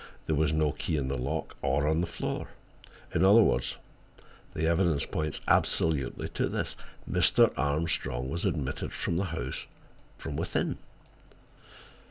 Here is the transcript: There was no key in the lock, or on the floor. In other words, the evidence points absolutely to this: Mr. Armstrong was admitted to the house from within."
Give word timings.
There 0.25 0.35
was 0.35 0.51
no 0.51 0.71
key 0.71 0.97
in 0.97 1.09
the 1.09 1.15
lock, 1.15 1.55
or 1.61 1.87
on 1.87 2.01
the 2.01 2.07
floor. 2.07 2.47
In 3.13 3.23
other 3.23 3.43
words, 3.43 3.77
the 4.55 4.65
evidence 4.65 5.05
points 5.05 5.41
absolutely 5.47 6.27
to 6.29 6.49
this: 6.49 6.75
Mr. 7.07 7.53
Armstrong 7.55 8.27
was 8.27 8.43
admitted 8.43 8.91
to 9.03 9.15
the 9.15 9.25
house 9.25 9.67
from 10.17 10.35
within." 10.37 10.79